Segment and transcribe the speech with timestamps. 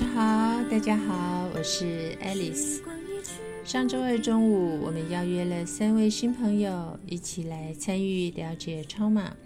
[0.00, 2.80] 上好，大家好，我是 Alice。
[3.64, 9.36] 上周二中午，我们邀约了三位新朋友一起来参与了解超马，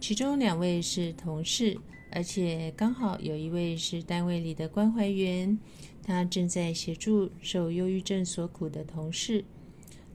[0.00, 1.76] 其中两位是同事，
[2.10, 5.58] 而且刚好有一位是单位里的关怀员，
[6.02, 9.44] 他正在协助受忧郁症所苦的同事。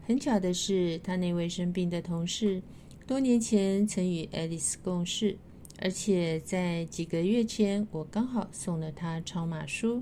[0.07, 2.63] 很巧的是，他那位生病的同事
[3.05, 5.37] 多年前曾与 Alice 共事。
[5.83, 10.01] 而且在几个月前，我刚好送了他超马书。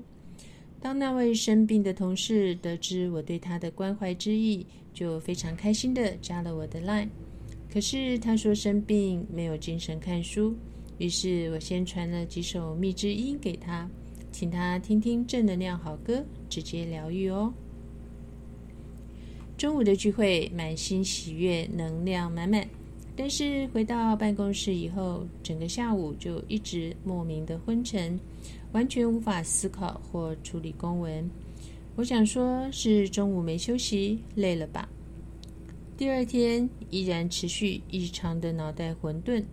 [0.80, 4.64] 当那位生病的同事得知我对他的关怀之意，
[4.94, 7.08] 就非常开心的加了我的 line。
[7.68, 10.54] 可是他说生病没有精神看书，
[10.98, 13.90] 于是我先传了几首蜜之音给他，
[14.30, 17.52] 请他听听正能量好歌，直接疗愈哦。
[19.58, 22.68] 中午的聚会满心喜悦，能量满满。
[23.14, 28.18] 但是回到办公室以后，整个下午就一直莫名的昏沉，
[28.72, 31.30] 完全无法思考或处理公文。
[31.94, 34.88] 我想说是中午没休息，累了吧。
[35.96, 39.44] 第二天依然持续异常的脑袋混沌。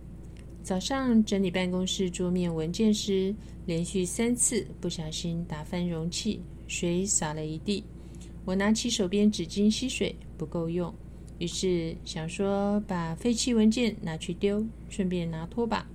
[0.62, 3.34] 早上整理办公室桌面文件时，
[3.66, 7.84] 连续三次不小心打翻容器，水洒了一地。
[8.46, 10.92] 我拿起手边纸巾吸水，不够用。
[11.40, 15.88] 于是想说把废弃文件拿去丢，顺便拿拖把。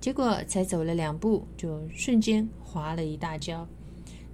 [0.00, 3.68] 结果才走了两步，就瞬间滑了一大跤。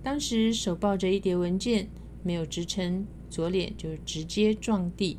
[0.03, 1.89] 当时手抱着一叠文件，
[2.22, 5.16] 没有支撑，左脸就直接撞地。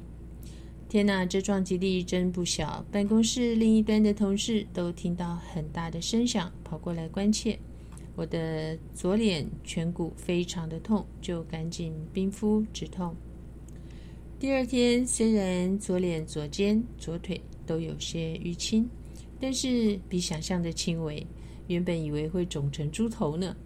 [0.87, 2.85] 天哪，这撞击力真不小！
[2.91, 7.57] 办公室另一端的同事都听到很大的声响，跑过来关切。
[8.15, 13.15] 我的左脸颧骨非常的痛，就赶紧冰敷止痛。
[14.39, 18.89] 第二天，虽然左脸、左肩、左腿都有些淤青，
[19.37, 21.27] 但是比想象的轻微。
[21.67, 23.57] 原本以为会肿成猪头呢。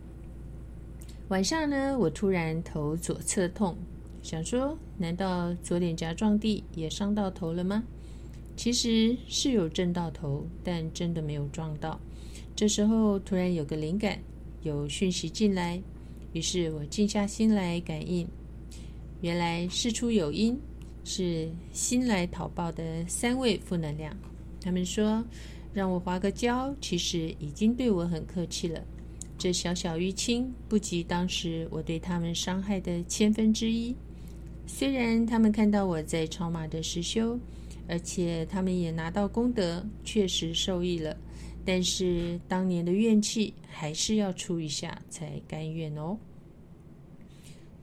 [1.28, 3.78] 晚上呢，我突然头左侧痛，
[4.24, 7.84] 想说，难道左脸颊撞地也伤到头了吗？
[8.58, 12.00] 其实是有震到头，但真的没有撞到。
[12.56, 14.24] 这时候突然有个灵感，
[14.64, 15.84] 有讯息进来，
[16.32, 18.28] 于是我静下心来感应。
[19.24, 20.60] 原来事出有因，
[21.06, 24.14] 是新来讨报的三位负能量。
[24.60, 25.24] 他们说
[25.74, 28.84] 让我划个胶，其实已经对我很客气了。
[29.38, 33.96] 这小小淤青不及当时我对他们伤害的千分之一。
[34.68, 37.40] 虽然他们看到我在超马的实修，
[37.88, 41.16] 而且他们也拿到功德，确实受益了，
[41.64, 46.18] 但是当年的怨气还是要出一下才甘愿哦。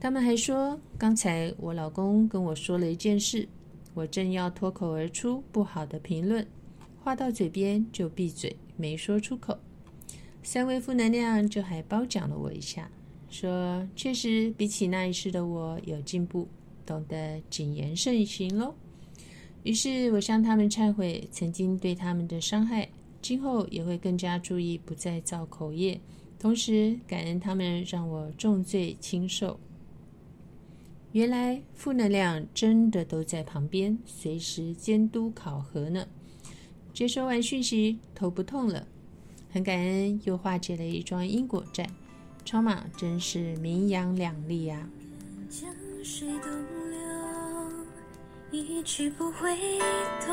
[0.01, 3.47] 他们还说，刚才我老公跟我说了一件事，
[3.93, 6.45] 我正要脱口而出不好的评论，
[7.05, 9.59] 话到嘴边就闭嘴，没说出口。
[10.43, 12.91] 三位负能量就还褒奖了我一下，
[13.29, 16.49] 说确实比起那一世的我有进步，
[16.87, 18.75] 懂得谨言慎行喽。
[19.65, 22.89] 于是我向他们忏悔曾经对他们的伤害，
[23.21, 26.01] 今后也会更加注意，不再造口业，
[26.39, 29.61] 同时感恩他们让我重罪轻受。
[31.13, 36.07] 原来负能量真的都在旁边，随时监督考核呢。
[36.93, 38.87] 接收完讯息，头不痛了，
[39.51, 41.89] 很感恩，又化解了一桩因果债。
[42.45, 44.89] 超马真是名扬两利呀！
[48.53, 49.57] 一去不回
[50.25, 50.33] 头，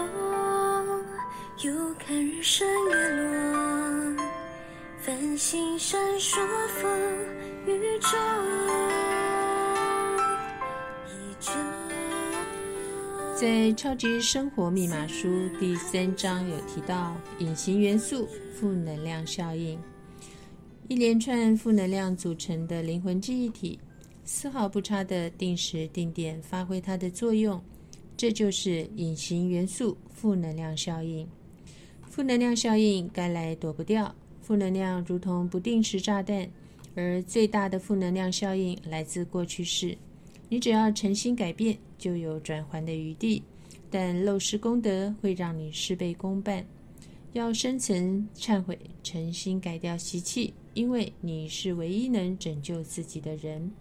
[1.63, 4.23] 又看日升月落，
[4.99, 6.89] 繁星闪烁，风
[7.67, 9.16] 雨中。
[13.39, 15.27] 在《超级生活密码书》
[15.59, 19.77] 第三章有提到隐形元素负能量效应，
[20.87, 23.79] 一连串负能量组成的灵魂记忆体，
[24.23, 27.61] 丝毫不差的定时定点发挥它的作用，
[28.17, 31.27] 这就是隐形元素负能量效应。
[32.09, 36.49] 负能量效应该来躲不掉，负能量如同不定时炸弹，
[36.95, 39.95] 而最大的负能量效应来自过去式。
[40.49, 43.41] 你只要诚心改变，就有转还的余地。
[43.89, 46.65] 但漏失功德会让你事倍功半。
[47.33, 53.71] 要深层忏悔，诚心改掉习气，因为你是唯一能拯救自己的人。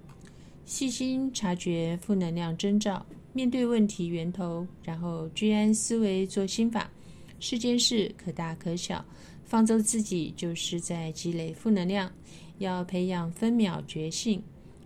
[0.64, 6.90] 细心察觉负能量征兆，面对问题源头，然后居安思危做心法。
[7.38, 9.04] 世间事可大可小，
[9.44, 12.12] 放纵自己就是在积累负能量。
[12.58, 14.42] 要培养分秒觉性。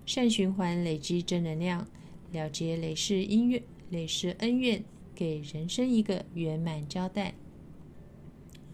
[0.07, 1.87] 善循环累积正能量，
[2.33, 4.83] 了结累世因缘、累世恩怨，
[5.15, 7.35] 给人生一个圆满交代。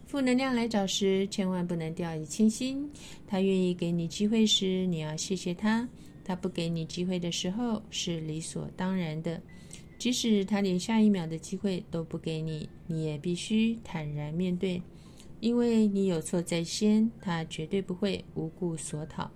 [0.07, 2.89] 负能量来找时，千万不能掉以轻心。
[3.27, 5.87] 他愿意给你机会时，你要谢谢他；
[6.25, 9.43] 他不给你机会的时候，是理所当然的。
[9.99, 14.81] 即使他连下一秒的机会都不给你，你也必须坦然面对，
[15.41, 19.31] 因为你有错在先，他绝对不会无故索讨。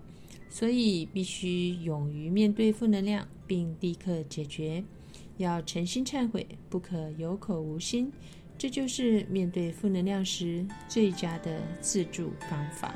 [0.51, 4.85] 所以必须勇于面对负能量，并立刻解决。
[5.39, 8.13] 要诚心忏悔，不可有口无心。
[8.59, 12.95] 这就是面对负能量时最佳的自助方法。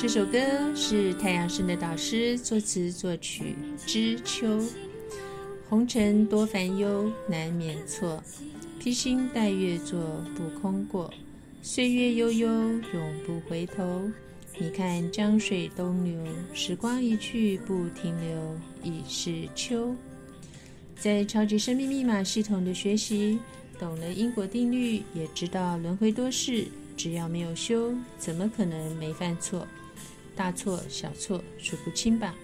[0.00, 0.38] 这首歌
[0.74, 3.54] 是太阳升的导师作词作曲，
[3.84, 4.64] 知秋。
[5.68, 8.24] 红尘多烦忧，难免错。
[8.78, 11.12] 披星戴月做不空过，
[11.60, 14.10] 岁月悠悠，永不回头。
[14.58, 19.94] 你看江水东流，时光一去不停留，已是秋。
[20.96, 23.38] 在超级生命密码系统的学习，
[23.78, 26.64] 懂了因果定律，也知道轮回多事。
[26.96, 29.68] 只要没有修，怎么可能没犯错？
[30.36, 32.34] 大错小错数不清吧？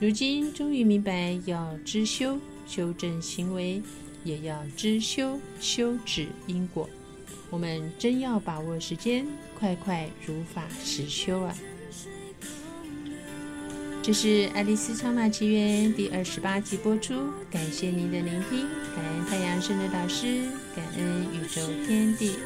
[0.00, 2.38] 如今终于明白，要知修。
[2.64, 3.82] 修正行为，
[4.24, 6.88] 也要知修修止因果。
[7.50, 9.26] 我们真要把握时间，
[9.58, 11.54] 快快如法实修啊！
[14.00, 17.14] 这是《爱丽丝超马奇缘》第二十八集播出，
[17.50, 20.42] 感谢您的聆听，感恩太阳神的导师，
[20.74, 22.36] 感恩宇宙天地。